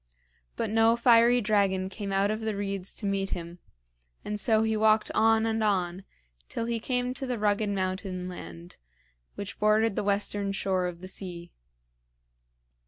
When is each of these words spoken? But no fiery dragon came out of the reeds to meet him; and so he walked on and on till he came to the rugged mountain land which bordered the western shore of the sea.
But 0.55 0.71
no 0.71 0.95
fiery 0.95 1.41
dragon 1.41 1.87
came 1.87 2.11
out 2.11 2.31
of 2.31 2.39
the 2.39 2.55
reeds 2.55 2.95
to 2.95 3.05
meet 3.05 3.29
him; 3.37 3.59
and 4.25 4.39
so 4.39 4.63
he 4.63 4.75
walked 4.75 5.11
on 5.13 5.45
and 5.45 5.63
on 5.63 6.05
till 6.49 6.65
he 6.65 6.79
came 6.79 7.13
to 7.13 7.27
the 7.27 7.37
rugged 7.37 7.69
mountain 7.69 8.27
land 8.27 8.79
which 9.35 9.59
bordered 9.59 9.95
the 9.95 10.03
western 10.03 10.53
shore 10.53 10.87
of 10.87 11.01
the 11.01 11.07
sea. 11.07 11.51